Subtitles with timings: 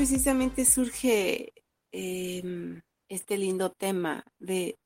[0.00, 1.52] Precisamente surge
[1.92, 4.78] em, este lindo tema de,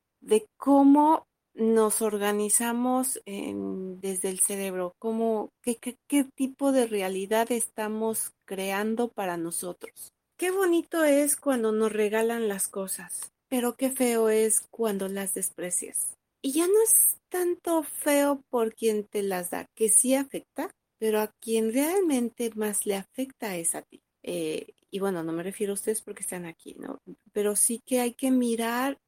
[0.56, 9.36] cómo nos organizamos desde el cerebro, cómo, qué, qué tipo de realidad estamos creando para
[9.36, 10.10] nosotros.
[10.36, 16.16] Qué bonito es cuando nos regalan las cosas, pero qué feo es cuando las desprecias.
[16.42, 21.20] Y ya no es tanto feo por quien te las da, que sí afecta, pero
[21.20, 24.02] a quien realmente más le afecta es a ti.
[24.26, 27.02] Eh, y bueno, no me refiero a ustedes porque están aquí, ¿no?
[27.32, 29.00] Pero sí que hay que mirar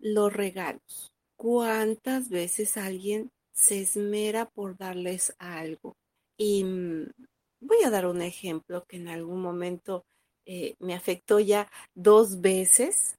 [0.00, 1.12] los regalos.
[1.36, 5.96] ¿Cuántas veces alguien se esmera por darles algo?
[6.36, 7.12] Y mm,
[7.60, 10.04] voy a dar un ejemplo que en algún momento
[10.44, 13.14] eh, me afectó ya dos veces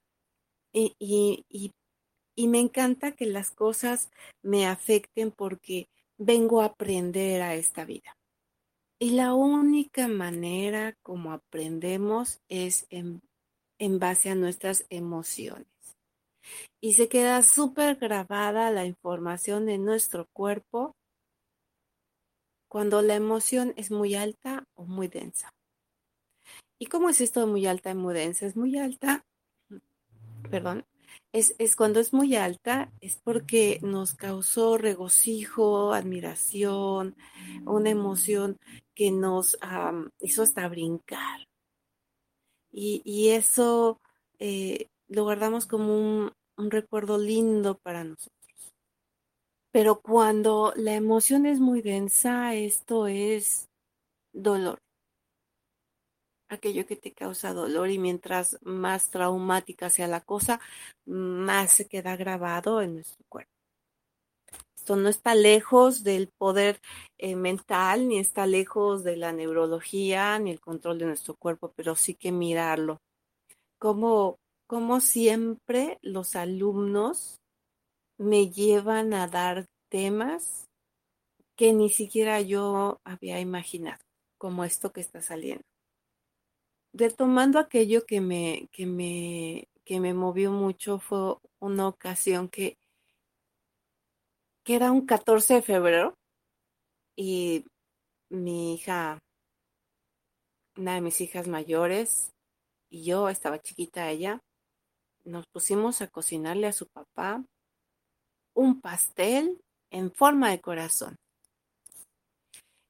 [0.74, 1.72] y, y,
[2.48, 4.10] me encanta que las cosas
[4.42, 8.14] me afecten porque vengo a aprender a esta vida.
[9.02, 13.22] Y la única manera como aprendemos es en,
[13.78, 15.66] en base a nuestras emociones.
[16.82, 20.94] Y se queda súper grabada la información en nuestro cuerpo
[22.68, 25.50] cuando la emoción es muy alta o muy densa.
[26.78, 28.44] ¿Y cómo es esto de muy alta y muy densa?
[28.44, 29.24] Es muy alta,
[30.50, 30.84] perdón,
[31.32, 37.16] es, cuando es muy alta, es porque nos causó regocijo, admiración,
[37.66, 38.58] una emoción
[38.94, 39.56] que nos
[40.20, 41.46] hizo hasta brincar.
[42.72, 44.00] Y, eso
[44.38, 48.34] eh, lo guardamos como un, un recuerdo lindo para nosotros.
[49.72, 53.68] Pero cuando la emoción es muy densa, esto es
[54.32, 54.80] dolor
[56.50, 60.60] aquello que te causa dolor y mientras más traumática sea la cosa,
[61.06, 63.50] más se queda grabado en nuestro cuerpo.
[64.76, 66.80] Esto no está lejos del poder
[67.18, 71.94] eh, mental, ni está lejos de la neurología, ni el control de nuestro cuerpo, pero
[71.94, 72.98] sí que mirarlo.
[73.78, 74.36] Como,
[74.66, 77.36] como siempre los alumnos
[78.18, 80.66] me llevan a dar temas
[81.56, 84.02] que ni siquiera yo había imaginado,
[84.38, 85.62] como esto que está saliendo
[86.92, 92.78] retomando aquello que me, que me, que me movió mucho, fue una ocasión que,
[94.64, 96.14] que era un 14 de febrero
[97.16, 97.64] y
[98.28, 99.18] mi hija,
[100.76, 102.32] una de mis hijas mayores
[102.88, 104.40] y yo, estaba chiquita ella,
[105.24, 107.44] nos pusimos a cocinarle a su papá
[108.54, 111.16] un pastel en forma de corazón.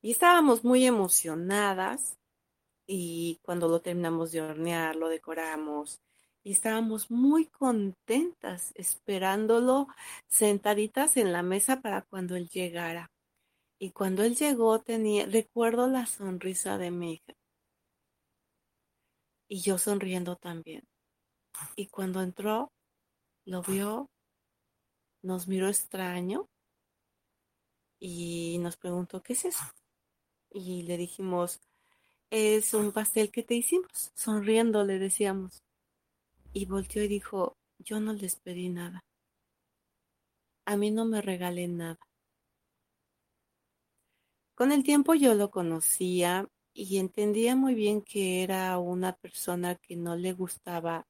[0.03, 2.17] Y estábamos muy emocionadas
[2.93, 6.01] y cuando lo terminamos de hornear, lo decoramos
[6.43, 9.87] y estábamos muy contentas esperándolo
[10.27, 13.13] sentaditas en la mesa para cuando él llegara.
[13.79, 17.35] Y cuando él llegó tenía, recuerdo la sonrisa de mi hija.
[19.47, 20.83] Y yo sonriendo también.
[21.77, 22.73] Y cuando entró,
[23.45, 24.11] lo vio,
[25.23, 26.49] nos miró extraño
[28.01, 29.65] y nos preguntó, ¿qué es eso?
[30.51, 31.61] Y le dijimos,
[32.31, 34.13] es un pastel que te hicimos.
[34.15, 35.63] Sonriendo le decíamos.
[36.53, 39.05] Y volteó y dijo, yo no les pedí nada.
[40.65, 41.99] A mí no me regalé nada.
[44.55, 49.97] Con el tiempo yo lo conocía y entendía muy bien que era una persona que
[49.97, 51.07] no le gustaba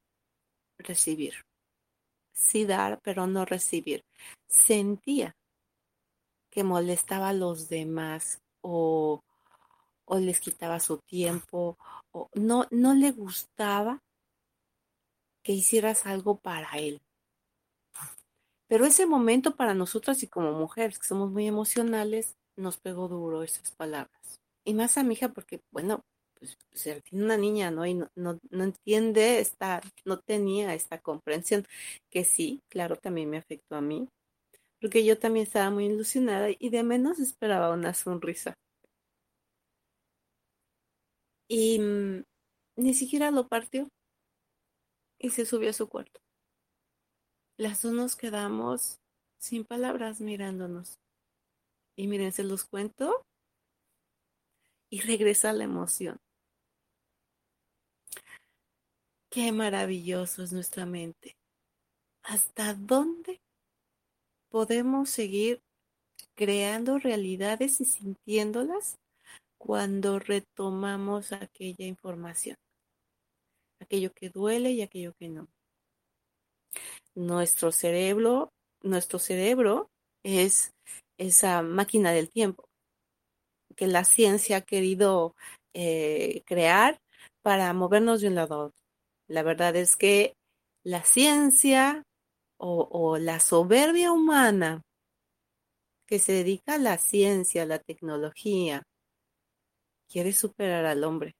[0.78, 1.34] recibir.
[2.32, 4.04] Sí dar, pero no recibir.
[4.48, 5.36] Sentía
[6.50, 9.22] que molestaba a los demás o
[10.10, 11.78] o les quitaba su tiempo,
[12.10, 14.02] o no, no le gustaba
[15.44, 17.00] que hicieras algo para él.
[18.66, 23.44] Pero ese momento para nosotras y como mujeres que somos muy emocionales, nos pegó duro
[23.44, 24.40] esas palabras.
[24.64, 26.00] Y más a mi hija porque, bueno,
[26.40, 27.86] pues, pues tiene una niña, ¿no?
[27.86, 31.64] Y no, no, no, entiende esta, no tenía esta comprensión,
[32.10, 34.08] que sí, claro, también me afectó a mí,
[34.80, 38.56] porque yo también estaba muy ilusionada y de menos esperaba una sonrisa
[41.50, 42.24] y mm,
[42.76, 43.88] ni siquiera lo partió
[45.18, 46.20] y se subió a su cuarto.
[47.56, 49.00] Las dos nos quedamos
[49.40, 51.00] sin palabras mirándonos.
[51.96, 53.26] Y miren, se los cuento.
[54.92, 56.18] y regresa la emoción.
[59.30, 61.36] Qué maravilloso es nuestra mente.
[62.22, 63.40] ¿Hasta dónde
[64.48, 65.62] podemos seguir
[66.34, 68.98] creando realidades y sintiéndolas
[69.60, 72.56] cuando retomamos aquella información?
[73.78, 75.48] Aquello que duele y aquello que no.
[77.14, 78.48] Nuestro cerebro,
[78.82, 79.88] nuestro cerebro
[80.24, 80.72] es
[81.18, 82.64] esa máquina del tiempo
[83.76, 85.34] que la ciencia ha querido
[85.74, 86.98] eh, crear
[87.42, 88.80] para movernos de un lado a otro.
[89.28, 90.34] La verdad es que
[90.84, 92.02] la ciencia
[92.58, 94.82] o, o la soberbia humana
[96.06, 98.82] que se dedica a la ciencia, a la tecnología,
[100.10, 101.36] quiere superar al hombre.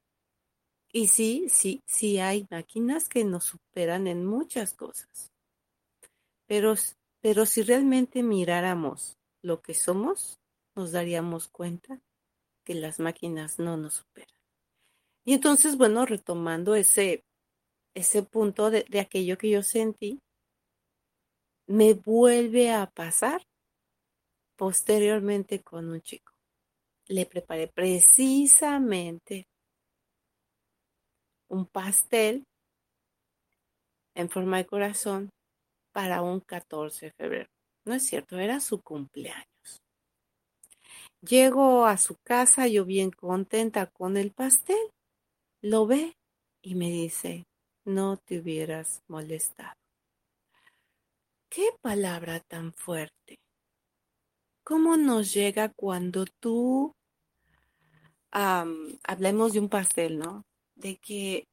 [0.93, 5.31] Y sí, sí, sí hay máquinas que nos superan en muchas cosas.
[6.47, 6.75] Pero,
[7.21, 10.39] pero si realmente miráramos lo que somos,
[10.75, 12.01] nos daríamos cuenta
[12.65, 14.35] que las máquinas no nos superan.
[15.25, 17.25] Y entonces, bueno, retomando ese,
[17.95, 20.21] ese punto de, aquello que yo sentí,
[21.67, 23.43] me vuelve a pasar
[24.57, 26.30] posteriormente con un chico.
[27.11, 29.49] Le preparé precisamente
[31.49, 32.45] un pastel
[34.15, 35.31] en forma de corazón
[35.93, 37.49] para un 14 de febrero.
[37.85, 39.83] No es cierto, era su cumpleaños.
[41.21, 44.93] Llego a su casa, yo bien contenta con el pastel,
[45.63, 46.15] lo ve
[46.63, 47.43] y me dice,
[47.85, 49.75] no te hubieras molestado.
[51.49, 53.41] Qué palabra tan fuerte.
[54.63, 56.95] ¿Cómo nos llega cuando tú,
[58.33, 60.45] hablemos de un pastel, ¿no?
[60.75, 61.47] De que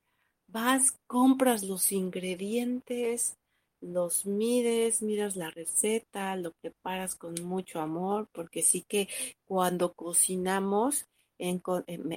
[0.47, 3.38] vas, compras los ingredientes,
[3.81, 9.07] los mides, miras la receta, lo preparas con mucho amor, porque sí que
[9.45, 11.07] cuando cocinamos,
[11.38, 11.62] en,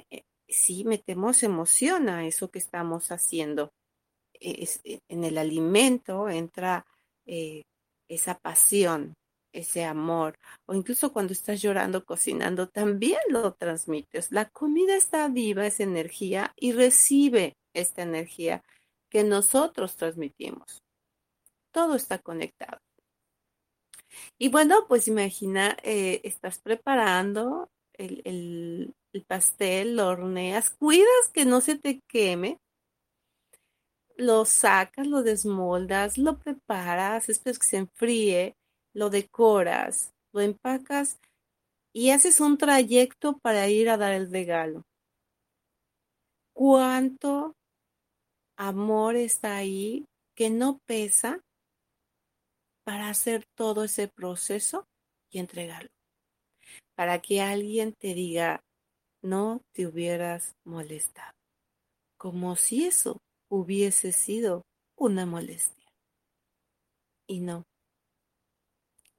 [0.09, 3.71] eh, sí metemos emoción a eso que estamos haciendo.
[4.39, 4.67] E,
[5.07, 6.85] en el alimento entra
[7.25, 7.63] eh,
[8.07, 9.13] esa pasión,
[9.53, 14.31] ese amor, o incluso cuando estás llorando cocinando, también lo transmites.
[14.31, 18.63] La comida está viva, es energía, y recibe esta energía
[19.09, 20.81] que nosotros transmitimos
[21.71, 22.79] todo está conectado.
[24.37, 28.93] Y bueno, pues imagina, eh, estás preparando el,
[29.27, 32.59] pastel, lo horneas, cuidas que no se te queme,
[34.17, 38.55] lo sacas, lo desmoldas, lo preparas, esperas que se enfríe,
[38.93, 41.19] lo decoras, lo empacas
[41.93, 44.83] y haces un trayecto para ir a dar el regalo.
[46.53, 47.55] ¿Cuánto
[48.57, 50.05] amor está ahí
[50.35, 51.41] que no pesa
[52.83, 54.85] para hacer todo ese proceso
[55.29, 55.89] y entregarlo.
[56.95, 58.63] Para que alguien te diga,
[59.21, 61.33] no te hubieras molestado.
[62.17, 63.17] Como si eso
[63.49, 64.63] hubiese sido
[64.95, 65.87] una molestia.
[67.27, 67.63] Y no.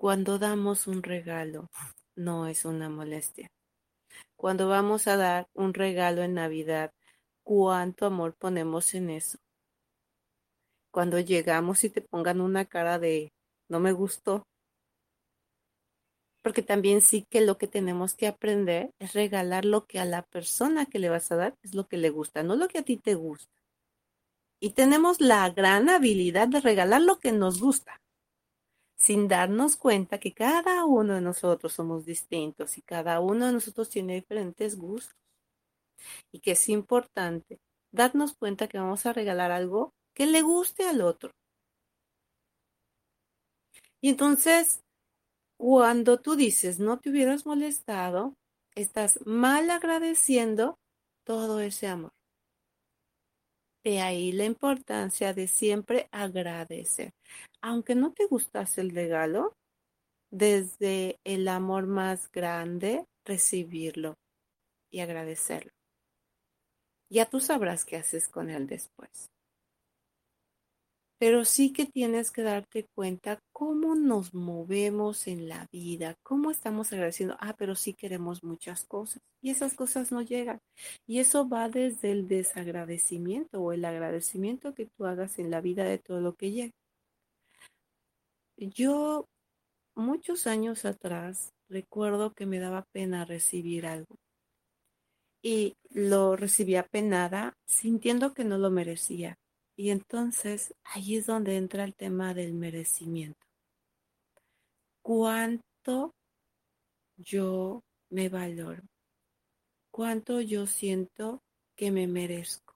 [0.02, 1.70] Cuando damos un regalo,
[2.16, 3.46] no es una molestia.
[4.34, 6.90] Cuando vamos a dar un regalo en Navidad,
[7.44, 9.38] ¿cuánto amor ponemos en eso?
[10.90, 13.32] Cuando llegamos y te pongan una cara de
[13.68, 14.42] no me gustó.
[16.42, 20.22] Porque también sí que lo que tenemos que aprender es regalar lo que a la
[20.22, 22.82] persona que le vas a dar es lo que le gusta, no lo que a
[22.82, 23.54] ti te gusta.
[24.58, 28.01] Y tenemos la gran habilidad de regalar lo que nos gusta,
[29.02, 33.90] sin darnos cuenta que cada uno de nosotros somos distintos y cada uno de nosotros
[33.90, 35.16] tiene diferentes gustos.
[36.32, 37.58] Y que es importante
[37.92, 41.32] darnos cuenta que vamos a regalar algo que le guste al otro
[44.04, 44.82] y entonces,
[45.56, 48.34] cuando tú dices, no te hubieras molestado,
[48.74, 50.76] estás mal agradeciendo
[51.24, 52.10] todo ese amor.
[53.84, 57.10] De ahí la importancia de siempre agradecer.
[57.60, 59.56] Aunque no te gustase el regalo,
[60.30, 64.14] desde el amor más grande, recibirlo
[64.90, 65.72] y agradecerlo.
[67.10, 69.31] Ya tú sabrás qué haces con él después
[71.22, 76.92] pero sí que tienes que darte cuenta cómo nos movemos en la vida, cómo estamos
[76.92, 80.58] agradeciendo, ah, pero sí queremos muchas cosas y esas cosas no llegan.
[81.06, 85.84] Y eso va desde el desagradecimiento o el agradecimiento que tú hagas en la vida
[85.84, 86.72] de todo lo que llega.
[88.56, 89.26] Yo
[89.94, 94.16] muchos años atrás recuerdo que me daba pena recibir algo
[95.40, 99.38] y lo recibía penada sintiendo que no lo merecía
[99.76, 103.46] y entonces ahí es donde entra el tema del merecimiento.
[105.02, 106.14] ¿Cuánto
[107.16, 108.82] yo me valoro?
[109.92, 111.44] cuánto yo siento
[111.76, 112.74] que me merezco.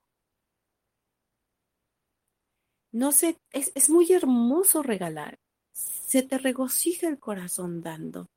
[2.93, 5.37] No sé, es, es muy hermoso regalar.
[5.73, 8.27] Se te regocija el corazón dando.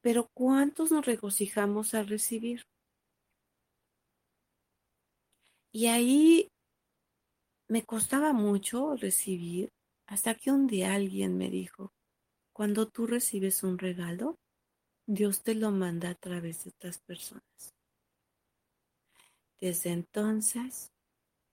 [0.00, 2.62] Pero ¿cuántos nos regocijamos al recibir?
[5.72, 6.48] Y ahí
[7.68, 9.70] me costaba mucho recibir
[10.06, 11.92] hasta que un día alguien me dijo,
[12.52, 14.36] cuando tú recibes un regalo,
[15.06, 17.74] Dios te lo manda a través de otras personas.
[19.60, 20.92] Desde entonces,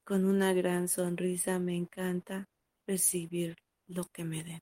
[0.04, 2.46] con una gran sonrisa me encanta
[2.86, 3.56] recibir
[3.88, 4.60] lo que me den.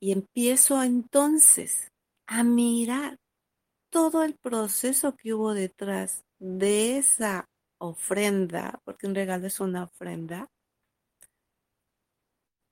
[0.00, 1.88] Y empiezo entonces
[2.26, 3.18] a mirar
[3.90, 7.46] todo el proceso que hubo detrás de esa
[7.82, 10.48] ofrenda, porque un regalo es una ofrenda,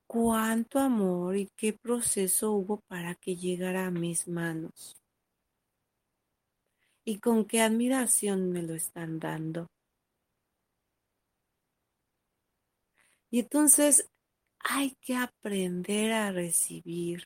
[0.07, 4.97] cuánto amor y qué proceso hubo para que llegara a mis manos.
[7.05, 9.67] Y con qué admiración me lo están dando.
[13.31, 14.09] Y entonces
[14.61, 17.25] hay que aprender a recibir.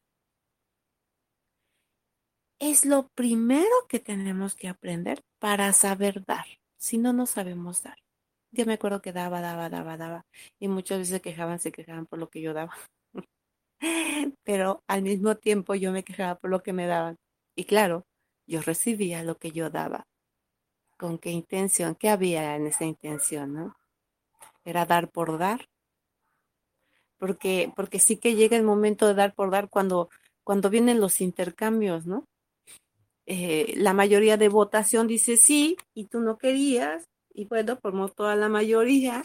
[2.58, 6.46] Es lo primero que tenemos que aprender para saber dar
[6.84, 7.96] si no, no sabemos dar.
[8.52, 10.26] Yo me acuerdo que daba, daba, daba, daba.
[10.60, 12.74] Y muchas veces se quejaban, se quejaban por lo que yo daba.
[14.44, 17.16] Pero al mismo tiempo yo me quejaba por lo que me daban.
[17.56, 18.06] Y claro,
[18.46, 20.06] yo recibía lo que yo daba.
[20.98, 21.94] ¿Con qué intención?
[21.94, 23.54] ¿Qué había en esa intención?
[23.54, 23.76] ¿no?
[24.64, 25.70] Era dar por dar.
[27.18, 30.10] Porque, porque sí que llega el momento de dar por dar cuando,
[30.44, 32.26] cuando vienen los intercambios, ¿no?
[33.26, 38.36] Eh, la mayoría de votación dice sí y tú no querías, y bueno, formó toda
[38.36, 39.24] la mayoría,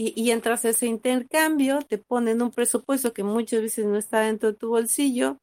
[0.00, 4.52] y, entras a ese intercambio, te ponen un presupuesto que muchas veces no está dentro
[4.52, 5.38] de tu bolsillo,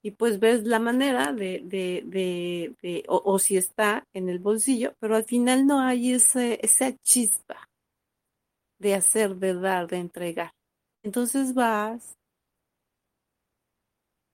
[0.00, 4.94] y pues ves la manera de, de, de, o, o, si está en el bolsillo,
[5.00, 7.68] pero al final no hay ese, esa chispa
[8.78, 10.52] de hacer, de dar, de entregar.
[11.02, 12.16] Entonces vas,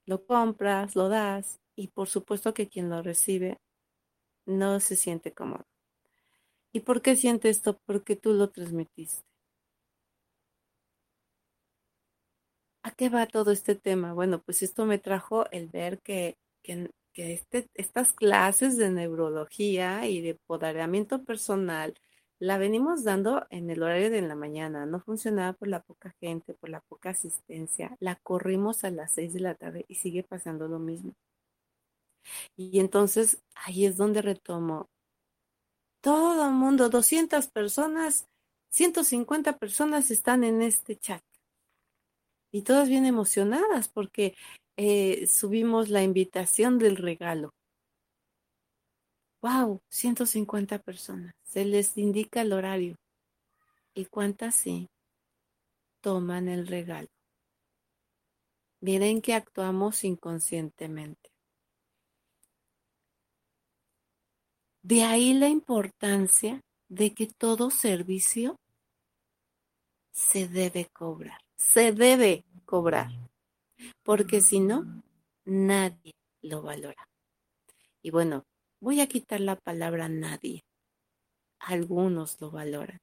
[0.04, 3.58] lo compras, lo das, y por supuesto que quien lo recibe
[4.46, 5.64] no se siente cómodo.
[6.74, 7.78] ¿Y por qué siente esto?
[7.86, 9.24] Porque tú lo transmitiste.
[12.84, 14.12] ¿A qué va todo este tema?
[14.12, 20.20] Bueno, pues esto me trajo el ver que, que, este, estas clases de neurología y
[20.20, 21.94] de empoderamiento personal
[22.40, 24.84] la venimos dando en el horario de la mañana.
[24.86, 27.96] No funcionaba por la poca gente, por la poca asistencia.
[28.00, 31.14] La corrimos a las seis de la tarde y sigue pasando lo mismo.
[32.56, 34.88] Y entonces ahí es donde retomo.
[36.00, 38.26] Todo el mundo, 200 personas,
[38.70, 41.22] 150 personas están en este chat.
[42.52, 44.34] Y todas bien emocionadas porque
[44.76, 47.50] eh, subimos la invitación del regalo.
[49.42, 49.80] ¡Wow!
[49.88, 51.34] 150 personas.
[51.42, 52.96] Se les indica el horario.
[53.94, 54.88] ¿Y cuántas sí
[56.00, 57.08] toman el regalo?
[58.80, 61.31] Miren que actuamos inconscientemente.
[64.82, 68.56] De ahí la importancia de que todo servicio
[70.10, 73.10] se debe cobrar, se debe cobrar,
[74.02, 75.02] porque si no,
[75.44, 76.12] nadie
[76.42, 77.08] lo valora.
[78.02, 78.44] Y bueno,
[78.80, 80.62] voy a quitar la palabra nadie.
[81.60, 82.98] Algunos lo valoran.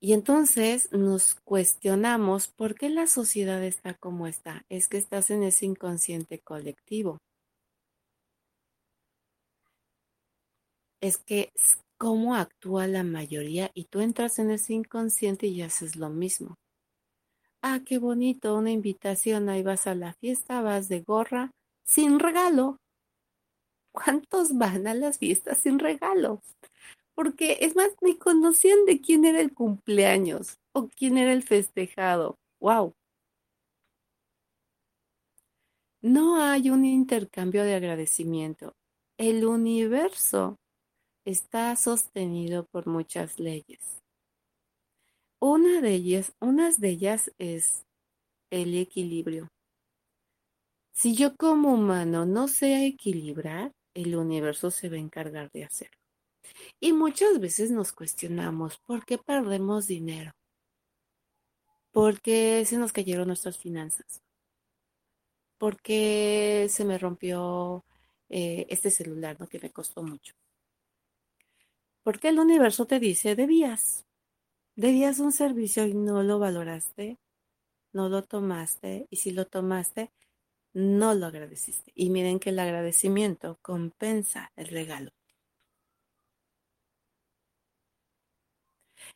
[0.00, 4.64] Y entonces nos cuestionamos por qué la sociedad está como está.
[4.68, 7.18] Es que estás en ese inconsciente colectivo.
[11.00, 11.52] Es que
[11.98, 16.56] cómo actúa la mayoría y tú entras en ese inconsciente y haces lo mismo.
[17.62, 21.50] Ah, qué bonito, una invitación, ahí vas a la fiesta, vas de gorra,
[21.84, 22.78] sin regalo.
[23.92, 26.42] ¿Cuántos van a las fiestas sin regalo?
[27.14, 32.36] Porque es más, ni conocían de quién era el cumpleaños o quién era el festejado.
[32.60, 32.92] ¡Wow!
[36.02, 38.74] No hay un intercambio de agradecimiento.
[39.18, 40.56] El universo
[41.26, 44.00] está sostenido por muchas leyes.
[45.40, 47.84] Una de ellas, unas de ellas es
[48.50, 49.48] el equilibrio.
[50.92, 55.98] Si yo como humano no sé equilibrar, el universo se va a encargar de hacerlo.
[56.80, 60.32] Y muchas veces nos cuestionamos por qué perdemos dinero,
[61.90, 64.22] por qué se nos cayeron nuestras finanzas,
[65.58, 67.84] por qué se me rompió
[68.28, 69.48] eh, este celular, ¿no?
[69.48, 70.34] que me costó mucho.
[72.06, 74.06] Porque el universo te dice, debías,
[74.76, 77.18] debías un servicio y no lo valoraste,
[77.92, 80.12] no lo tomaste, y si lo tomaste,
[80.72, 81.90] no lo agradeciste.
[81.96, 85.10] Y miren que el agradecimiento compensa el regalo.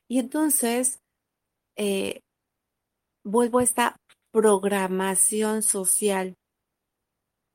[0.09, 0.99] Y entonces,
[1.77, 2.23] eh,
[3.23, 3.95] vuelvo a esta
[4.33, 6.35] programación social,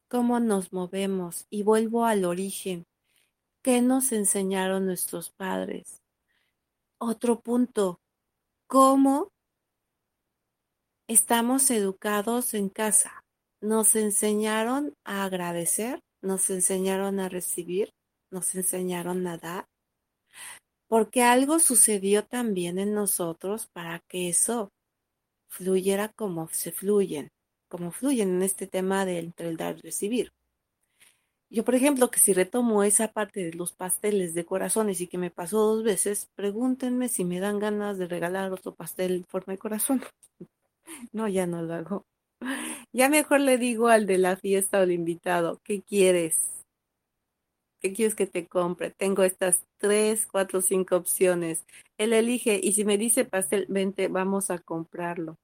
[0.07, 2.85] cómo nos movemos y vuelvo al origen.
[3.65, 6.03] ¿Qué nos enseñaron nuestros padres?
[6.99, 7.99] Otro punto,
[8.67, 9.29] ¿cómo
[11.07, 13.23] estamos educados en casa?
[13.61, 17.89] Nos enseñaron a agradecer, nos enseñaron a recibir,
[18.29, 19.65] nos enseñaron a dar,
[20.87, 24.69] porque algo sucedió también en nosotros para que eso
[25.47, 27.29] fluyera como se fluyen,
[27.67, 30.31] como fluyen en este tema de entre el dar y recibir.
[31.55, 35.17] Yo, por ejemplo, que si retomo esa parte de los pasteles de corazones y que
[35.17, 39.53] me pasó dos veces, pregúntenme si me dan ganas de regalar otro pastel en forma
[39.53, 40.03] de corazón.
[41.13, 42.05] no, ya no lo hago.
[42.91, 46.35] Ya mejor le digo al de la fiesta o al invitado, ¿qué quieres?
[47.79, 48.91] ¿Qué quieres que te compre?
[48.91, 51.65] Tengo estas tres, cuatro, cinco opciones.
[51.97, 55.37] Él elige y si me dice pastel, vente, vamos a comprarlo.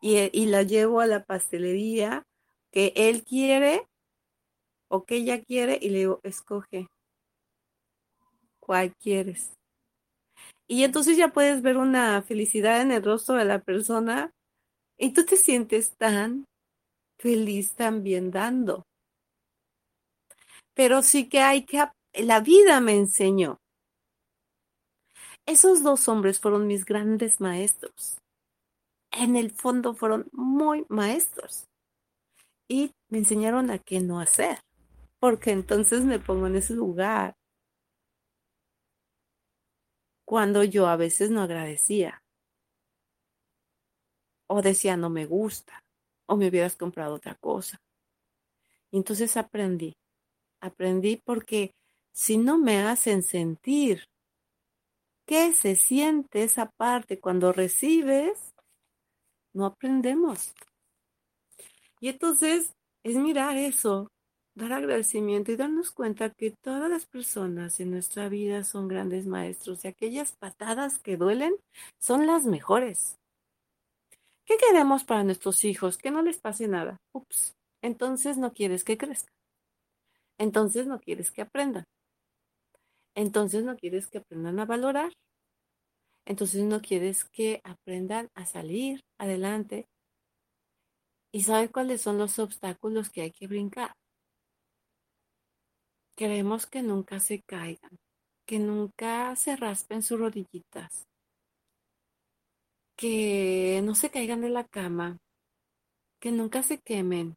[0.00, 2.22] Y, y la llevo a la pastelería
[2.70, 3.86] que él quiere
[4.88, 6.86] o que ella quiere y le digo, escoge.
[8.60, 9.52] ¿Cuál quieres?
[10.68, 14.32] Y entonces ya puedes ver una felicidad en el rostro de la persona
[14.98, 16.44] y tú te sientes tan
[17.18, 18.84] feliz también dando.
[20.74, 23.58] Pero sí que hay que, la vida me enseñó.
[25.46, 28.18] Esos dos hombres fueron mis grandes maestros.
[29.12, 31.64] En el fondo fueron muy maestros.
[32.68, 34.58] Y me enseñaron a qué no hacer.
[35.26, 37.34] Porque entonces me pongo en ese lugar.
[40.24, 42.22] Cuando yo a veces no agradecía
[44.48, 45.82] o decía no me gusta,
[46.28, 47.80] o me hubieras comprado otra cosa.
[48.92, 49.94] entonces aprendí,
[50.60, 51.72] aprendí porque
[52.12, 54.04] si no me hacen sentir
[55.26, 58.54] qué se siente esa parte cuando recibes,
[59.52, 60.54] no aprendemos.
[61.98, 62.70] Y entonces
[63.02, 64.06] es mirar eso,
[64.56, 69.84] dar agradecimiento y darnos cuenta que todas las personas en nuestra vida son grandes maestros
[69.84, 71.54] y aquellas patadas que duelen
[72.00, 73.18] son las mejores.
[74.46, 75.98] ¿Qué queremos para nuestros hijos?
[75.98, 76.96] Que no les pase nada.
[77.12, 77.54] Ups.
[77.82, 79.34] Entonces no quieres que crezcan.
[80.38, 81.84] Entonces no quieres que aprendan.
[83.14, 85.12] Entonces no quieres que aprendan a valorar.
[86.24, 89.84] Entonces no quieres que aprendan a salir adelante.
[91.30, 93.92] ¿Y sabe cuáles son los obstáculos que hay que brincar?
[96.16, 97.98] Queremos que nunca se caigan,
[98.46, 101.06] que nunca se raspen sus rodillitas,
[102.96, 105.18] que no se caigan de la cama,
[106.18, 107.36] que nunca se quemen,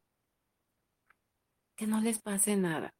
[1.76, 2.94] que no les pase nada.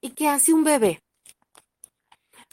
[0.00, 1.00] ¿Y qué hace un bebé?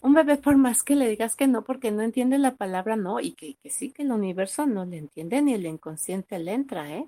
[0.01, 3.19] Un bebé por más que le digas que no, porque no entiende la palabra no,
[3.19, 7.07] y que, sí que el universo no le entiende ni el inconsciente le entra, ¿eh?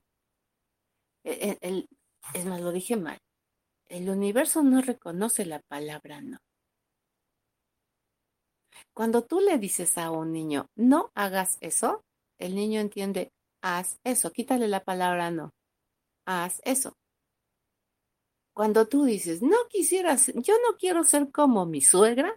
[1.23, 1.87] e, e,
[2.35, 3.19] es más, lo dije mal.
[3.93, 6.39] El universo no reconoce la palabra no.
[8.91, 12.01] Cuando tú le dices a un niño, no hagas eso,
[12.39, 15.51] el niño entiende, haz eso, quítale la palabra no,
[16.25, 16.95] haz eso.
[18.56, 22.36] Cuando tú dices, no quisieras, yo no quiero ser como mi suegra,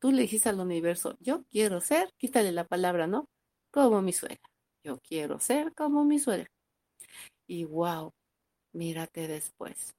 [0.00, 3.26] tú le dices al universo, yo quiero ser, quítale la palabra no,
[3.70, 4.48] como mi suegra.
[4.82, 6.48] Yo quiero ser como mi suegra.
[7.46, 8.10] Y wow,
[8.72, 9.92] mírate después.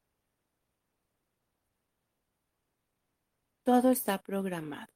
[3.63, 4.91] Todo está programado.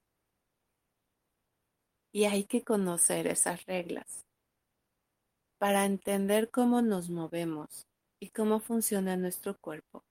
[2.11, 4.25] Y hay que conocer esas reglas
[5.57, 7.87] para entender cómo nos movemos
[8.19, 10.03] y cómo funciona nuestro cuerpo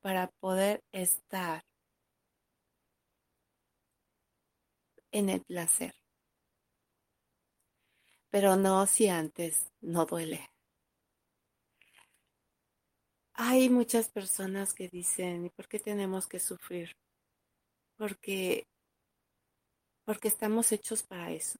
[0.00, 1.62] para poder estar
[5.12, 5.94] en el placer.
[8.30, 10.48] Pero no si antes no duele.
[13.34, 16.96] Hay muchas personas que dicen, ¿y por qué tenemos que sufrir?
[17.98, 18.64] Porque
[20.08, 21.58] porque estamos hechos para eso.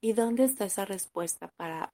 [0.00, 1.92] ¿Y dónde está esa respuesta para,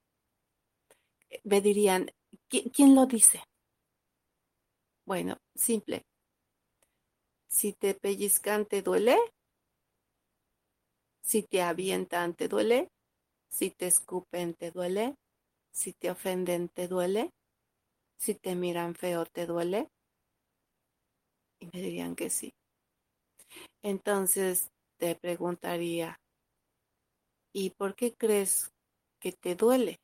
[1.29, 2.09] eh, me dirían,
[2.47, 3.43] ¿quién, lo dice?
[5.05, 6.05] Bueno, simple.
[7.47, 9.17] Si te pellizcan, te duele.
[11.21, 12.87] Si te avientan, te duele.
[13.49, 15.15] Si te escupen, te duele.
[15.71, 17.31] Si te ofenden, te duele.
[18.17, 19.89] Si te miran feo, te duele.
[21.59, 22.53] Y me dirían que sí.
[23.81, 26.19] Entonces, te preguntaría,
[27.53, 28.71] ¿y por qué crees
[29.19, 29.99] que te duele?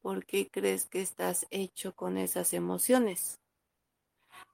[0.00, 3.38] ¿por qué crees que estás hecho con esas emociones?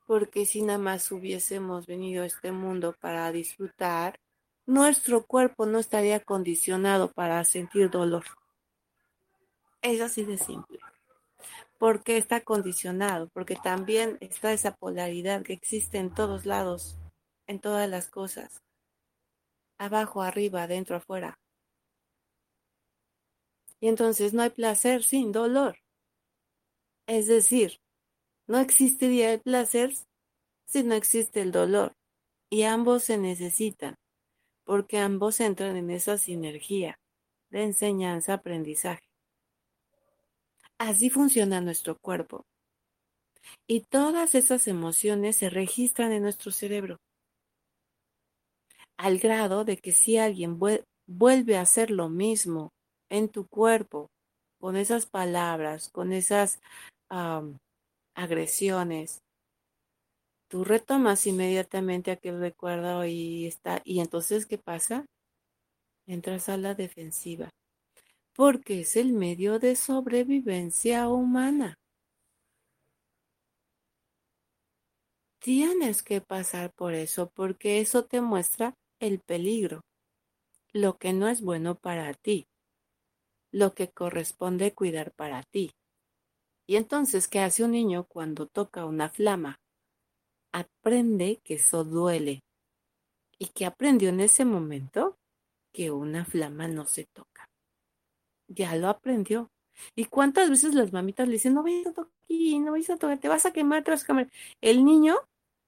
[0.07, 4.21] Porque si nada más hubiésemos venido a este mundo para disfrutar,
[4.65, 8.25] nuestro cuerpo no estaría condicionado para sentir dolor.
[9.83, 10.79] Es así de simple.
[11.79, 13.29] ¿Por qué está condicionado?
[13.33, 16.97] Porque también está esa polaridad que existe en todos lados,
[17.47, 18.63] en todas las cosas.
[19.79, 21.39] Abajo, arriba, adentro, afuera.
[23.81, 25.79] Y entonces no hay placer sin dolor.
[27.07, 27.79] Es decir,
[28.47, 29.93] no existiría el placer
[30.67, 31.93] si no existe el dolor.
[32.51, 33.97] Y ambos se necesitan,
[34.65, 36.99] porque ambos entran en esa sinergia
[37.51, 39.07] de enseñanza-aprendizaje.
[40.79, 42.45] Así funciona nuestro cuerpo.
[43.67, 46.99] Y todas esas emociones se registran en nuestro cerebro.
[48.99, 52.71] Al grado de que si alguien vuelve a hacer lo mismo
[53.11, 54.09] en tu cuerpo,
[54.59, 56.61] con esas palabras, con esas
[58.15, 59.21] agresiones,
[60.49, 65.05] tú retomas inmediatamente aquel recuerdo y está, y entonces, ¿qué pasa?
[66.07, 67.51] Entras a la defensiva,
[68.35, 71.75] porque es el medio de sobrevivencia humana.
[75.39, 79.83] Tienes que pasar por eso, porque eso te muestra el peligro,
[80.73, 82.47] lo que no es bueno para ti
[83.57, 85.73] lo que corresponde cuidar para ti.
[86.67, 89.57] Y entonces, ¿qué hace un niño cuando toca una flama?
[90.53, 92.41] Aprende que eso duele.
[93.39, 95.17] ¿Y que aprendió en ese momento?
[95.73, 97.49] Que una flama no se toca.
[98.47, 99.49] Ya lo aprendió.
[99.95, 103.19] ¿Y cuántas veces las mamitas le dicen, no vayas a tocar no vayas a tocar,
[103.19, 104.31] te vas a quemar, te vas a quemar?
[104.61, 105.17] El niño,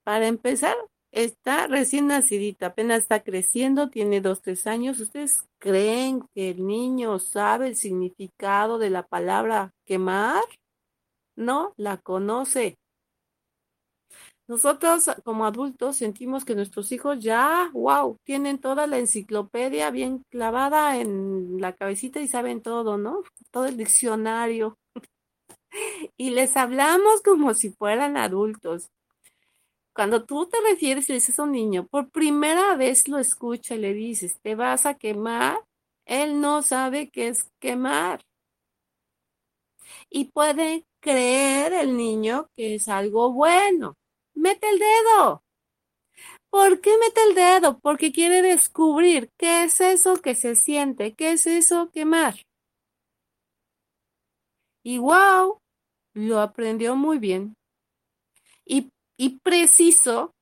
[0.05, 0.75] para empezar,
[1.13, 5.01] está recién nacidita, apenas está creciendo, tiene dos, tres años.
[5.01, 10.43] ¿Ustedes creen que el niño sabe el significado de la palabra quemar?
[11.37, 12.77] No, la conoce.
[14.49, 20.97] Nosotros como adultos sentimos que nuestros hijos ya, wow, tienen toda la enciclopedia bien clavada
[20.99, 23.23] en la cabecita y saben todo, ¿no?
[23.51, 24.79] Todo el diccionario.
[26.17, 28.89] y les hablamos como si fueran adultos.
[29.99, 33.79] Cuando tú te refieres y dices a un niño, por primera vez lo escucha y
[33.79, 35.61] le dices, te vas a quemar,
[36.07, 38.21] él no sabe qué es quemar.
[40.09, 43.97] Y puede creer el niño que es algo bueno.
[44.35, 45.43] Mete el dedo.
[46.49, 47.81] ¿Por qué mete el dedo?
[47.81, 52.37] Porque quiere descubrir qué es eso que se siente, qué es eso quemar.
[54.85, 55.59] Y wow,
[56.15, 57.57] lo aprendió muy bien.
[58.65, 60.33] Y y preciso,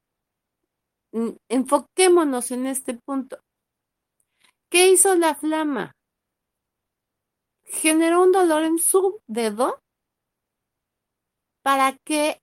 [1.12, 3.38] mm, enfoquémonos en este punto.
[4.70, 5.92] ¿Qué hizo la flama?
[7.64, 9.80] Generó un dolor en su dedo
[11.62, 12.40] para que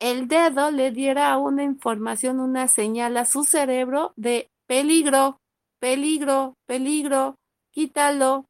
[0.00, 5.40] el dedo le diera una información, una señal a su cerebro de peligro,
[5.78, 7.36] peligro, peligro,
[7.70, 8.46] quítalo.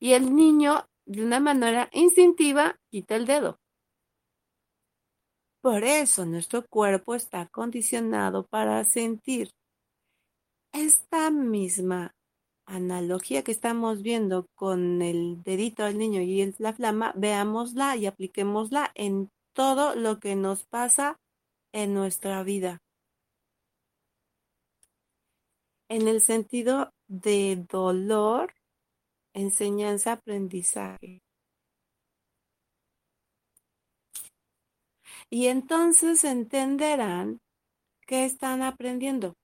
[0.00, 3.58] Y el niño, de una manera instintiva, quita el dedo.
[5.66, 9.50] Por eso nuestro cuerpo está condicionado para sentir.
[10.72, 12.14] Esta misma
[12.66, 18.92] analogía que estamos viendo con el dedito del niño y la flama, veámosla y apliquémosla
[18.94, 21.18] en todo lo que nos pasa
[21.72, 22.78] en nuestra vida.
[25.88, 28.54] En el sentido de dolor,
[29.34, 31.25] enseñanza, aprendizaje.
[35.30, 37.40] Y entonces entenderán
[38.06, 39.34] que están aprendiendo.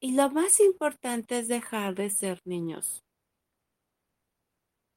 [0.00, 3.04] Y lo más importante es dejar de ser niños.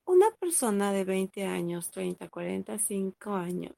[0.05, 3.75] Una persona de 20 años, 30, 45 años,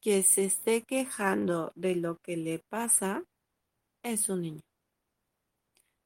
[0.00, 3.24] que se esté quejando de lo que le pasa,
[4.02, 4.62] es un niño.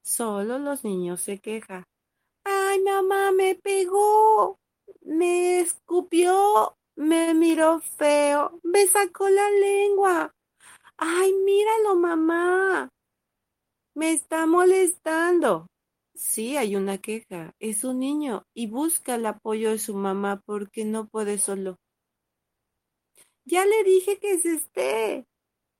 [0.03, 1.85] Solo los niños se quejan.
[2.45, 4.59] Ay, mamá me pegó,
[5.01, 10.35] me escupió, me miró feo, me sacó la lengua.
[10.97, 12.89] Ay, míralo, mamá.
[13.95, 15.67] Me está molestando.
[16.15, 17.53] Sí, hay una queja.
[17.59, 21.77] Es un niño y busca el apoyo de su mamá porque no puede solo.
[23.45, 25.27] Ya le dije que se esté,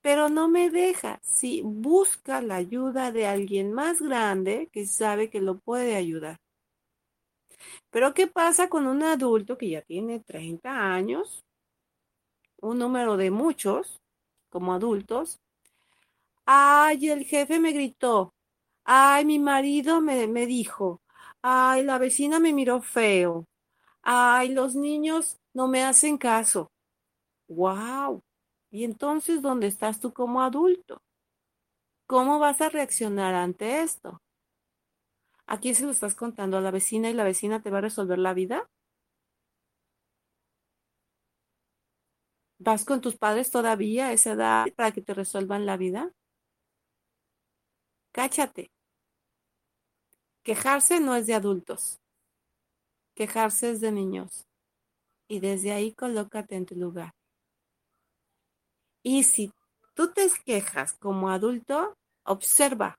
[0.01, 1.19] pero no me deja.
[1.23, 6.37] Sí, busca la ayuda de alguien más grande que sabe que lo puede ayudar.
[7.89, 11.43] Pero ¿qué pasa con un adulto que ya tiene 30 años?
[12.61, 14.01] Un número de muchos
[14.49, 15.39] como adultos.
[16.45, 18.33] Ay, el jefe me gritó.
[18.85, 21.01] Ay, mi marido me, me dijo.
[21.41, 23.45] Ay, la vecina me miró feo.
[24.01, 26.71] Ay, los niños no me hacen caso.
[27.47, 28.21] ¡Wow!
[28.71, 31.01] ¿Y entonces dónde estás tú como adulto?
[32.07, 34.21] ¿Cómo vas a reaccionar ante esto?
[35.47, 36.57] ¿A quién se lo estás contando?
[36.57, 38.69] ¿A la vecina y la vecina te va a resolver la vida?
[42.59, 46.11] ¿Vas con tus padres todavía a esa edad para que te resuelvan la vida?
[48.13, 48.71] Cáchate.
[50.43, 51.99] Quejarse no es de adultos.
[53.15, 54.45] Quejarse es de niños.
[55.27, 57.11] Y desde ahí colócate en tu lugar.
[59.03, 59.51] Y si
[59.93, 62.95] tú te quejas como adulto, observa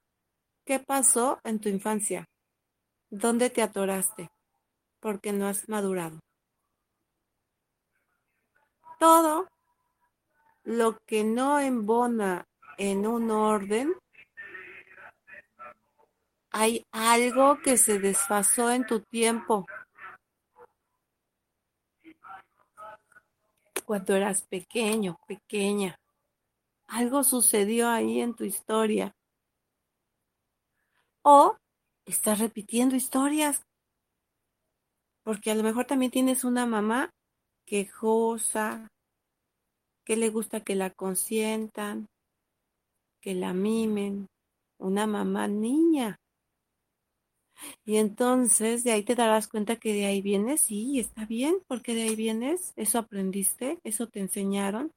[0.67, 2.27] qué pasó en tu infancia.
[3.17, 4.29] ¿Dónde te atoraste?
[4.99, 6.19] Porque no has madurado.
[8.99, 9.49] Todo
[10.65, 12.45] lo que no embona
[12.77, 13.95] en un orden,
[16.51, 19.65] hay algo que se desfasó en tu tiempo.
[23.85, 25.95] Cuando eras pequeño, pequeña.
[26.89, 29.15] Algo sucedió ahí en tu historia.
[31.23, 31.57] O
[32.07, 33.65] estás repitiendo historias.
[35.23, 37.11] Porque a lo mejor también tienes una mamá
[37.67, 38.89] quejosa,
[40.05, 42.09] que le gusta que la consientan,
[43.21, 44.27] que la mimen,
[44.79, 46.19] una mamá niña.
[47.87, 51.95] Y entonces de ahí te darás cuenta que de ahí vienes, sí, está bien, porque
[51.95, 54.93] de ahí vienes, eso aprendiste, eso te enseñaron.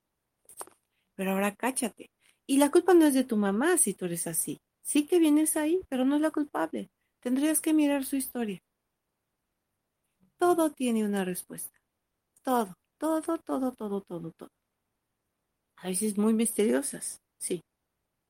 [1.16, 2.10] Pero ahora cáchate.
[2.46, 4.60] Y la culpa no es de tu mamá si tú eres así.
[4.82, 6.90] Sí que vienes ahí, pero no es la culpable.
[7.20, 8.60] Tendrías que mirar su historia.
[10.38, 11.78] Todo tiene una respuesta.
[12.44, 14.50] Todo, todo, todo, todo, todo, todo.
[15.78, 17.62] A veces muy misteriosas, sí,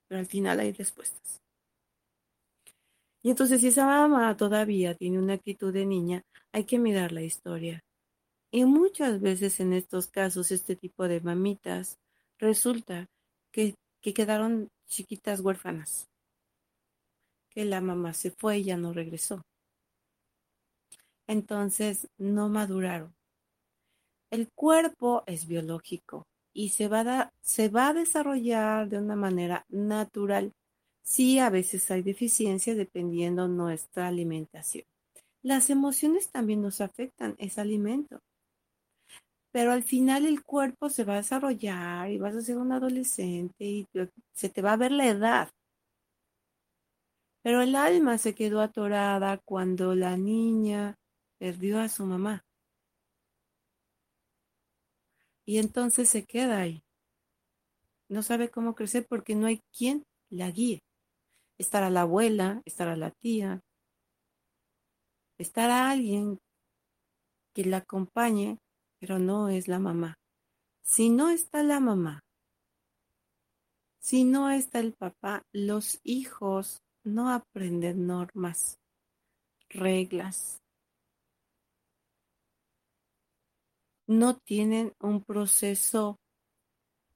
[0.08, 1.41] pero al final hay respuestas.
[3.23, 7.23] Y entonces si esa mamá todavía tiene una actitud de niña, hay que mirar la
[7.23, 7.82] historia.
[8.52, 11.97] Y muchas veces en estos casos, este tipo de mamitas,
[12.39, 13.08] resulta
[13.52, 16.08] que, que quedaron chiquitas huérfanas,
[17.58, 19.41] que la mamá se fue y ya no regresó.
[21.26, 23.15] Entonces no maduraron.
[24.30, 29.65] El cuerpo es biológico, y se va, a, se va a desarrollar de una manera
[29.70, 30.52] natural.
[31.02, 34.86] Sí, a veces hay deficiencia dependiendo nuestra alimentación.
[35.41, 38.20] Las emociones también nos afectan ese alimento.
[39.52, 43.65] Pero al final el cuerpo se va a desarrollar y vas a ser un adolescente
[43.65, 43.88] y
[44.36, 45.50] se te va a ver la edad.
[47.47, 50.99] Pero el alma se quedó atorada cuando la niña
[51.39, 52.43] perdió a su mamá.
[55.45, 56.83] Y entonces se queda ahí.
[58.10, 60.83] No sabe cómo crecer porque no hay quien la guíe.
[61.57, 63.62] Estará la abuela, estará la tía,
[65.38, 66.41] estará alguien
[67.53, 68.60] que la acompañe,
[68.99, 70.15] pero no es la mamá.
[70.83, 72.19] Si no está la mamá,
[73.99, 78.80] si no está el papá, los hijos no aprenden normas,
[79.70, 80.62] reglas,
[84.08, 86.20] no tienen un proceso,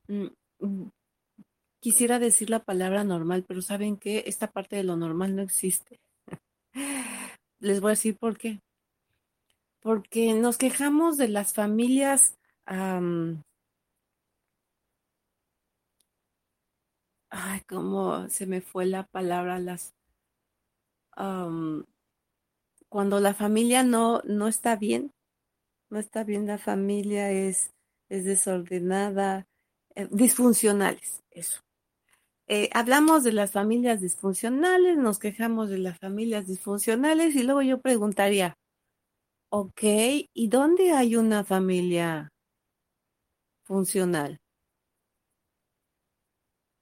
[0.07, 0.27] mm,
[0.59, 0.89] mm,
[1.81, 5.99] quisiera decir la palabra normal, pero saben que esta parte de lo normal no existe.
[7.59, 8.59] Les voy a decir por qué.
[9.81, 12.37] Porque nos quejamos de las familias
[17.31, 19.93] ay, cómo se me fue la palabra, las
[22.89, 25.13] cuando la familia no, no está bien,
[25.89, 27.71] no está bien la familia, es,
[28.09, 29.47] es desordenada,
[29.95, 31.61] eh, disfuncionales, eso.
[32.47, 37.79] Eh, hablamos de las familias disfuncionales, nos quejamos de las familias disfuncionales y luego yo
[37.81, 38.55] preguntaría,
[39.49, 39.83] ok,
[40.33, 42.29] ¿y dónde hay una familia
[43.63, 44.39] funcional?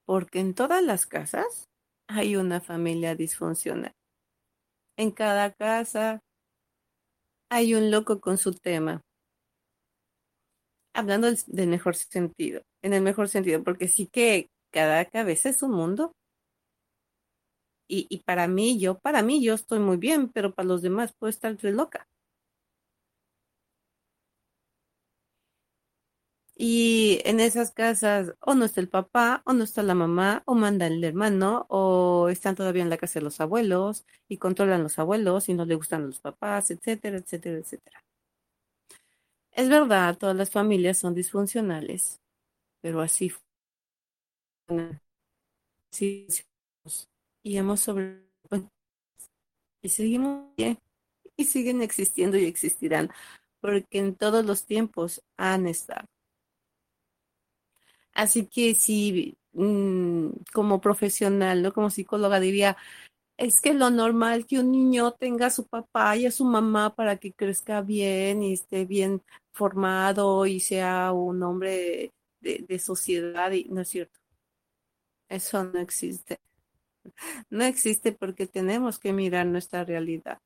[0.09, 1.65] Porque en todas las casas
[2.07, 3.91] hay una familia disfuncional.
[4.97, 6.19] En cada casa
[7.51, 9.01] hay un loco con su tema.
[10.95, 15.73] Hablando del mejor sentido, en el mejor sentido, porque sí que cada cabeza es un
[15.73, 16.11] mundo.
[17.87, 21.13] Y, y para mí, yo, para mí, yo estoy muy bien, pero para los demás
[21.19, 22.07] puedo estar loca.
[26.61, 30.55] Y en esas casas o no está el papá, o no está la mamá, o
[30.55, 34.99] manda el hermano, o están todavía en la casa de los abuelos y controlan los
[34.99, 38.03] abuelos y no le gustan los papás, etcétera, etcétera, etcétera.
[39.51, 42.19] Es verdad, todas las familias son disfuncionales,
[42.81, 43.31] pero así
[45.91, 46.27] sí,
[47.43, 48.23] y hemos sobre
[49.81, 50.79] y seguimos bien.
[51.37, 53.11] y siguen existiendo y existirán,
[53.61, 56.07] porque en todos los tiempos han estado.
[58.13, 61.73] Así que si mm, como profesional, ¿no?
[61.73, 62.77] Como psicóloga diría,
[63.37, 66.95] es que lo normal que un niño tenga a su papá y a su mamá
[66.95, 73.51] para que crezca bien y esté bien formado y sea un hombre de, de sociedad
[73.51, 74.19] y no es cierto.
[75.29, 76.39] Eso no existe.
[77.49, 80.39] No existe porque tenemos que mirar nuestra realidad.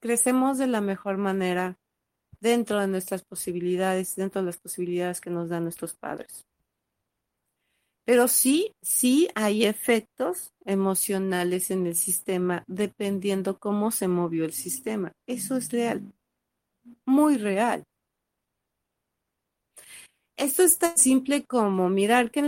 [0.00, 1.79] Crecemos de la mejor manera
[2.40, 6.46] dentro de nuestras posibilidades, dentro de las posibilidades que nos dan nuestros padres.
[8.04, 15.12] Pero sí, sí hay efectos emocionales en el sistema dependiendo cómo se movió el sistema.
[15.26, 16.12] Eso es real,
[17.04, 17.84] muy real.
[20.36, 22.40] Esto es tan simple como mirar que,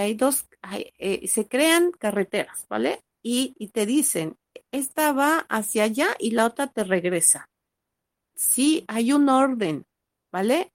[0.00, 0.46] hay dos,
[0.98, 3.02] eh, se crean carreteras, ¿vale?
[3.22, 4.36] Y te dicen,
[4.70, 7.49] esta va hacia allá y la otra te regresa.
[8.40, 9.84] Sí, hay un orden,
[10.32, 10.72] ¿vale?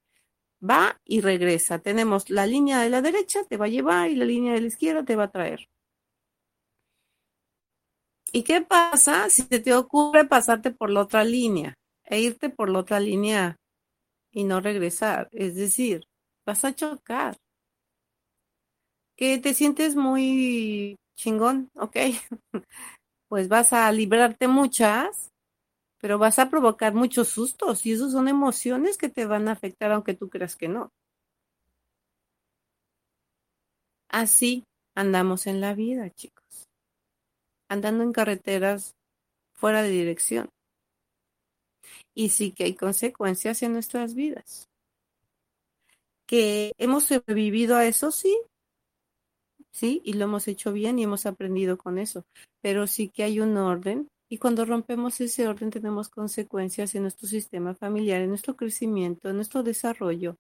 [0.62, 1.80] Va y regresa.
[1.80, 4.68] Tenemos la línea de la derecha, te va a llevar y la línea de la
[4.68, 5.68] izquierda te va a traer.
[8.32, 11.74] ¿Y qué pasa si se te ocurre pasarte por la otra línea
[12.04, 13.56] e irte por la otra línea
[14.32, 15.28] y no regresar?
[15.32, 16.06] Es decir,
[16.46, 17.36] vas a chocar.
[19.18, 21.98] Que te sientes muy chingón, ok.
[23.28, 25.32] pues vas a librarte muchas,
[26.06, 29.92] pero vas a provocar muchos sustos y esos son emociones que te van a afectar
[29.92, 30.92] aunque tú creas que no.
[34.08, 34.66] Así
[34.96, 36.68] andamos en la vida, chicos.
[37.72, 38.94] Andando en carreteras
[39.56, 40.50] fuera de dirección.
[42.14, 44.70] Y sí que hay consecuencias en nuestras vidas
[46.28, 48.40] que hemos sobrevivido a eso, sí,
[49.72, 52.26] sí, y lo hemos hecho bien y hemos aprendido con eso,
[52.62, 57.26] pero sí que hay un orden y cuando rompemos ese orden tenemos consecuencias en nuestro
[57.26, 60.36] sistema familiar, en nuestro crecimiento, en nuestro desarrollo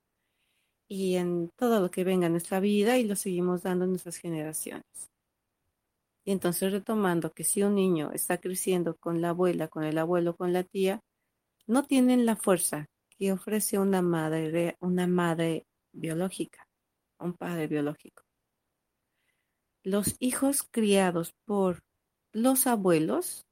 [0.90, 4.18] y en todo lo que venga en nuestra vida y lo seguimos dando en nuestras
[4.18, 4.84] generaciones.
[6.26, 10.36] Y entonces retomando que si un niño está creciendo con la abuela, con el abuelo,
[10.36, 11.00] con la tía,
[11.66, 16.68] no tienen la fuerza que ofrece una madre, una madre biológica,
[17.18, 18.24] un padre biológico.
[19.84, 21.80] Los hijos criados por
[22.34, 23.45] los abuelos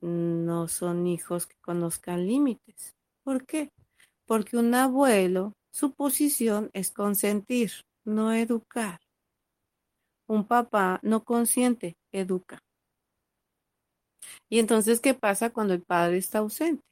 [0.00, 2.94] no son hijos que conozcan límites.
[3.22, 3.70] ¿Por qué?
[4.26, 7.72] Porque un abuelo, su posición es consentir,
[8.04, 9.00] no educar.
[10.26, 12.60] Un papá no consiente, educa.
[14.48, 16.82] Y entonces, ¿qué pasa cuando el padre está ausente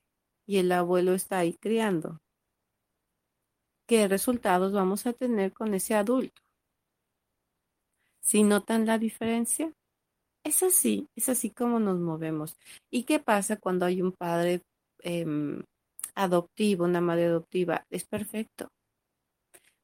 [0.47, 2.19] y el abuelo está ahí criando?
[3.87, 6.43] qué resultados vamos a tener con ese adulto.
[8.21, 9.73] Si notan la diferencia,
[10.47, 12.57] es así, es así como nos movemos.
[12.91, 14.63] ¿Y qué pasa cuando hay un padre
[15.01, 15.63] em,
[16.15, 17.85] adoptivo, una madre adoptiva?
[17.91, 18.69] Es perfecto.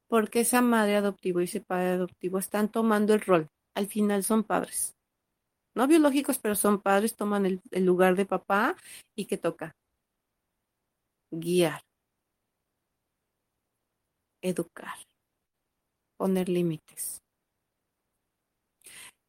[0.08, 3.48] Porque esa madre adoptiva y ese padre adoptivo están tomando el rol.
[3.74, 4.94] Al final son padres.
[5.74, 8.76] No biológicos, pero son padres, toman el, el lugar de papá
[9.16, 9.72] y que toca
[11.30, 11.80] guiar
[14.42, 14.98] educar,
[16.18, 17.21] poner límites.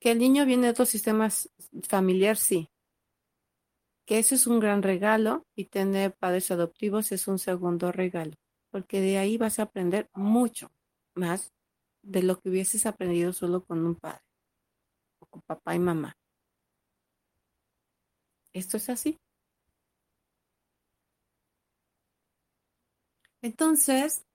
[0.03, 1.49] Que el niño viene de otros sistemas
[1.87, 2.69] familiar, sí.
[4.05, 8.33] Que eso es un gran regalo y tener padres adoptivos es un segundo regalo,
[8.69, 10.73] porque de ahí vas a aprender mucho
[11.15, 11.53] más
[12.01, 14.19] de lo que hubieses aprendido solo con un padre
[15.19, 16.17] o con papá y mamá.
[18.51, 19.17] Esto es así.
[23.41, 24.25] Entonces,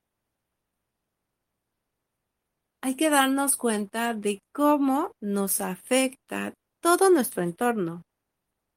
[2.81, 8.05] hay que darnos cuenta de cómo nos afecta todo nuestro entorno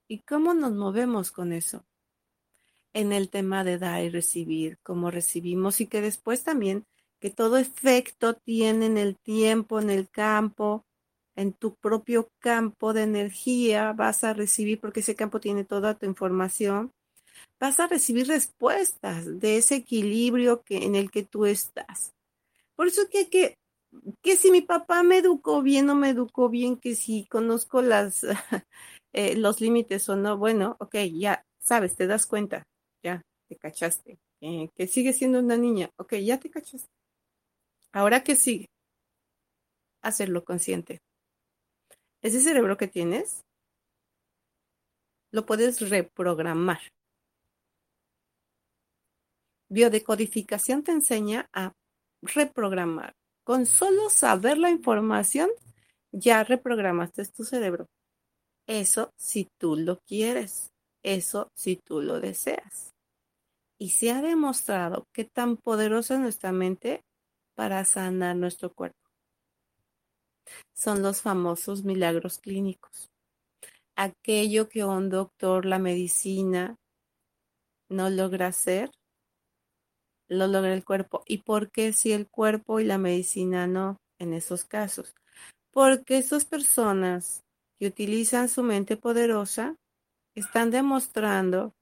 [0.07, 1.85] y cómo nos movemos con eso.
[2.93, 6.83] En el tema de dar y recibir, cómo recibimos y que después también
[7.19, 10.83] que todo efecto tiene en el tiempo, en el campo,
[11.35, 16.07] en tu propio campo de energía, vas a recibir, porque ese campo tiene toda tu
[16.07, 16.91] información,
[17.59, 22.13] vas a recibir respuestas de ese equilibrio que, en el que tú estás.
[22.75, 23.60] Por eso que hay que
[24.21, 28.23] que si mi papá me educó bien o me educó bien, que si conozco las,
[29.13, 32.63] eh, los límites o no, bueno, ok, ya sabes, te das cuenta,
[33.03, 36.89] ya te cachaste, eh, que sigue siendo una niña, ok, ya te cachaste.
[37.93, 38.67] Ahora que sigue,
[40.01, 40.99] hacerlo consciente.
[42.21, 43.41] Ese cerebro que tienes,
[45.31, 46.79] lo puedes reprogramar.
[49.69, 51.71] Biodecodificación te enseña a
[52.21, 53.13] reprogramar
[53.43, 55.49] con solo saber la información,
[56.11, 57.87] ya reprogramaste tu cerebro.
[58.67, 60.71] Eso si tú lo quieres.
[61.03, 62.93] Eso si tú lo deseas.
[63.79, 67.03] Y se ha demostrado que tan poderosa es nuestra mente
[67.55, 68.97] para sanar nuestro cuerpo.
[70.73, 73.09] Son los famosos milagros clínicos.
[73.95, 76.75] Aquello que un doctor, la medicina,
[77.89, 78.91] no logra hacer,
[80.31, 81.23] lo logra el cuerpo.
[81.27, 85.13] ¿Y por qué si el cuerpo y la medicina no en esos casos?
[85.71, 87.43] Porque esas personas
[87.77, 89.75] que utilizan su mente poderosa
[90.33, 91.73] están demostrando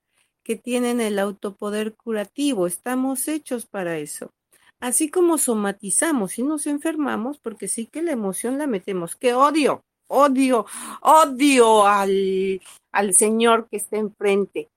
[0.43, 2.66] que tienen el autopoder curativo.
[2.66, 4.32] Estamos hechos para eso.
[4.80, 9.16] Así como somatizamos y nos enfermamos, porque sí que la emoción la metemos.
[9.16, 9.84] ¡Qué odio!
[10.08, 10.66] Odio,
[11.02, 12.60] odio al,
[12.91, 14.70] al señor que está enfrente.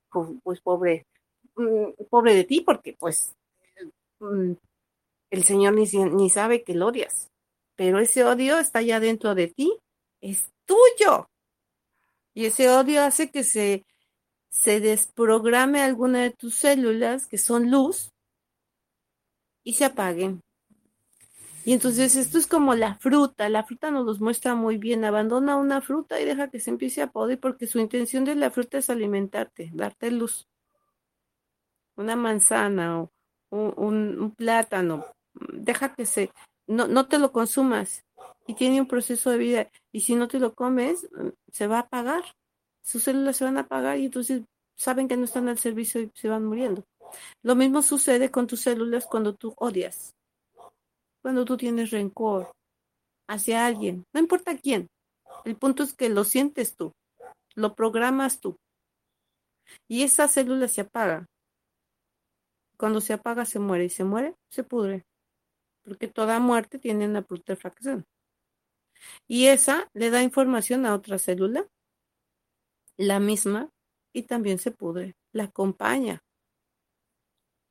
[0.42, 1.06] Pues pobre,
[1.56, 3.34] mm, pobre de ti, porque pues
[5.30, 7.30] el señor ni, ni sabe que lo odias.
[7.76, 9.78] Pero ese odio está ya dentro de ti,
[10.20, 11.28] es tuyo.
[12.34, 13.84] Y ese odio hace que se,
[14.50, 18.12] se desprograme alguna de tus células, que son luz,
[19.64, 20.42] y se apaguen.
[21.64, 25.56] Y entonces esto es como la fruta, la fruta nos los muestra muy bien, abandona
[25.56, 28.78] una fruta y deja que se empiece a podrir porque su intención de la fruta
[28.78, 30.48] es alimentarte, darte luz.
[31.96, 33.12] Una manzana o
[33.52, 36.30] un, plátano, deja que se,
[36.66, 38.04] no, no te lo consumas
[38.46, 41.08] y tiene un proceso de vida y si no te lo comes,
[41.50, 42.24] se va a apagar,
[42.82, 44.42] sus células se van a apagar y entonces
[44.76, 46.84] saben que no están al servicio y se van muriendo.
[47.42, 50.14] Lo mismo sucede con tus células cuando tú odias,
[51.20, 52.50] cuando tú tienes rencor
[53.28, 54.88] hacia alguien, no importa quién.
[55.44, 56.92] El punto es que lo sientes tú,
[57.54, 58.56] lo programas tú.
[59.88, 61.26] Y esa célula se apaga.
[62.82, 65.06] Cuando se apaga se muere y se muere, se pudre.
[65.84, 68.06] Porque toda muerte tiene una putrefacción.
[69.28, 71.64] Y esa le da información a otra célula,
[72.96, 73.70] la misma,
[74.12, 76.24] y también se pudre, la acompaña.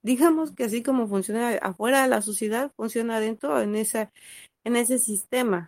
[0.01, 4.14] Digamos que así como funciona afuera de la sociedad, funciona adentro en, esa,
[4.64, 5.68] en ese sistema,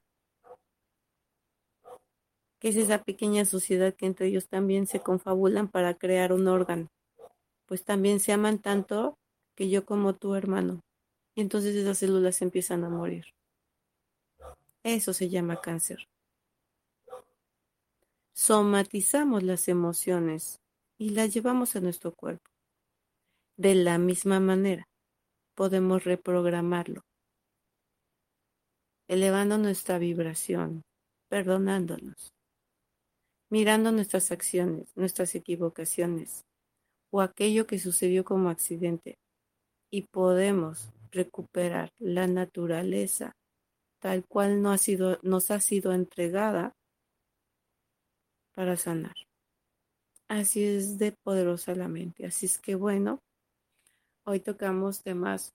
[2.62, 6.88] que es esa pequeña sociedad que entre ellos también se confabulan para crear un órgano.
[7.66, 9.18] Pues también se aman tanto
[9.56, 10.82] que yo como tu hermano.
[11.36, 13.26] Y entonces esas células empiezan a morir.
[14.84, 16.08] Eso se llama cáncer.
[18.34, 20.60] Somatizamos las emociones
[20.98, 22.50] y las llevamos a nuestro cuerpo.
[23.58, 24.86] De la misma manera,
[25.56, 27.02] podemos reprogramarlo,
[29.08, 30.82] elevando nuestra vibración,
[31.30, 32.34] perdonándonos,
[33.50, 36.44] mirando nuestras acciones, nuestras equivocaciones
[37.12, 39.16] o aquello que sucedió como accidente
[39.94, 43.34] y podemos recuperar la naturaleza
[44.00, 46.74] tal cual no ha sido, nos ha sido entregada
[48.56, 49.14] para sanar.
[50.28, 52.26] Así es de poderosa la mente.
[52.26, 53.20] Así es que bueno,
[54.26, 55.54] Hoy tocamos temas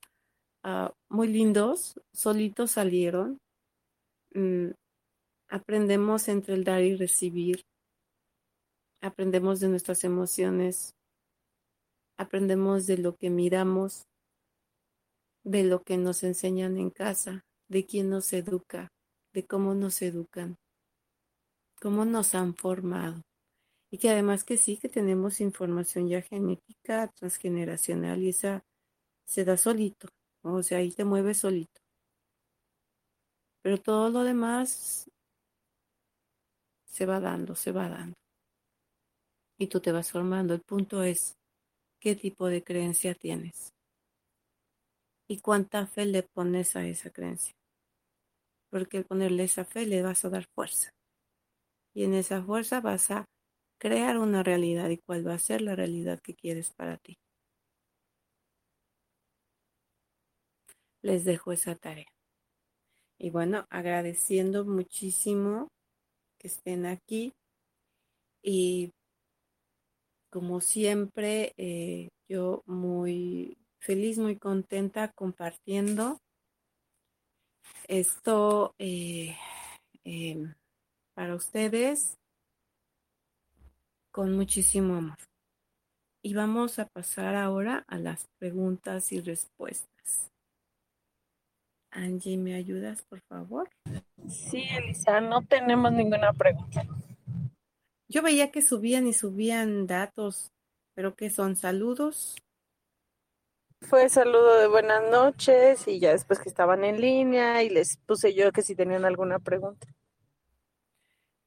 [0.63, 3.39] uh, muy lindos, solitos salieron.
[4.35, 4.73] Mm,
[5.49, 7.63] aprendemos entre el dar y recibir.
[9.01, 10.93] Aprendemos de nuestras emociones.
[12.15, 14.03] Aprendemos de lo que miramos,
[15.43, 18.89] de lo que nos enseñan en casa, de quién nos educa,
[19.33, 20.57] de cómo nos educan,
[21.81, 23.21] cómo nos han formado
[23.91, 28.63] y que además que sí, que tenemos información ya genética transgeneracional y esa
[29.25, 30.07] se da solito,
[30.43, 31.81] o sea, ahí te mueve solito.
[33.61, 35.09] Pero todo lo demás
[36.85, 38.15] se va dando, se va dando.
[39.57, 40.53] Y tú te vas formando.
[40.53, 41.37] El punto es
[41.99, 43.73] qué tipo de creencia tienes
[45.29, 47.53] y cuánta fe le pones a esa creencia.
[48.71, 50.89] Porque al ponerle esa fe le vas a dar fuerza.
[51.93, 53.25] Y en esa fuerza vas a
[53.79, 57.17] crear una realidad y cuál va a ser la realidad que quieres para ti.
[61.03, 62.07] Les dejo esa tarea.
[63.19, 65.67] Y bueno, agradeciendo muchísimo
[66.39, 67.33] que estén aquí
[68.41, 68.91] y
[70.31, 76.19] como siempre, eh, yo muy feliz, muy contenta compartiendo
[77.87, 79.35] esto eh,
[80.03, 80.53] em,
[81.15, 82.17] para ustedes
[84.11, 85.17] con muchísimo amor.
[86.21, 90.29] Y vamos a pasar ahora a las preguntas y respuestas.
[91.91, 93.69] Angie, ¿me ayudas, por favor?
[94.27, 96.85] Sí, Elisa, no tenemos ninguna pregunta.
[98.07, 100.51] Yo veía que subían y subían datos,
[100.93, 102.35] pero que son saludos.
[103.81, 108.33] Fue saludo de buenas noches y ya después que estaban en línea y les puse
[108.33, 109.87] yo que si tenían alguna pregunta.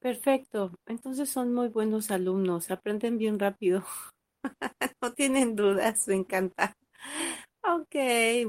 [0.01, 0.73] Perfecto.
[0.87, 3.85] Entonces son muy buenos alumnos, aprenden bien rápido.
[5.03, 6.75] no tienen dudas, me encanta.
[7.65, 7.95] Ok,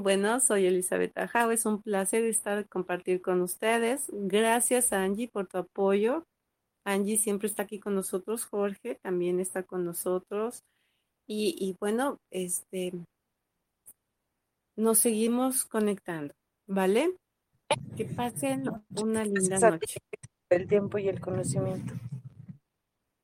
[0.00, 4.06] bueno, soy Elizabeth Ajao, es un placer estar compartir con ustedes.
[4.12, 6.26] Gracias Angie por tu apoyo.
[6.84, 10.64] Angie siempre está aquí con nosotros, Jorge también está con nosotros.
[11.26, 12.92] Y, y bueno, este,
[14.76, 16.34] nos seguimos conectando,
[16.66, 17.16] ¿vale?
[17.96, 18.64] Que pasen
[19.00, 19.98] una linda noche.
[20.50, 21.94] El tiempo y el conocimiento.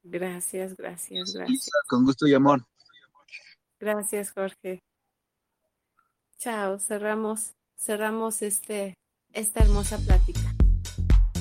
[0.03, 1.71] Gracias, gracias, gracias.
[1.87, 2.67] Con gusto y amor.
[3.79, 4.81] Gracias, Jorge.
[6.39, 8.95] Chao, cerramos, cerramos este,
[9.33, 10.55] esta hermosa plática.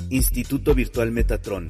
[0.10, 1.68] Instituto Virtual Metatron,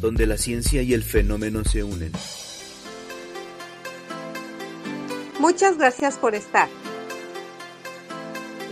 [0.00, 2.12] donde la ciencia y el fenómeno se unen.
[5.46, 6.68] Muchas gracias por estar.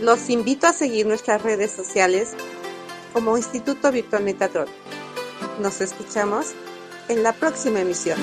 [0.01, 2.33] Los invito a seguir nuestras redes sociales
[3.13, 4.67] como Instituto Virtual Metatron.
[5.61, 6.47] Nos escuchamos
[7.07, 8.19] en la próxima emisión.